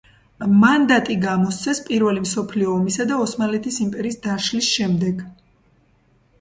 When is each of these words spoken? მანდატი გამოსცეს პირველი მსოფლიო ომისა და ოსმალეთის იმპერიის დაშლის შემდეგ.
მანდატი 0.61 1.17
გამოსცეს 1.25 1.81
პირველი 1.91 2.23
მსოფლიო 2.25 2.71
ომისა 2.79 3.07
და 3.13 3.21
ოსმალეთის 3.27 3.79
იმპერიის 3.87 4.21
დაშლის 4.27 4.75
შემდეგ. 4.81 5.25